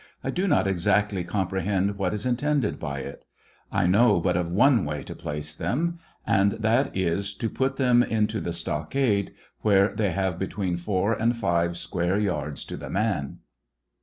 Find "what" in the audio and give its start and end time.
1.95-2.11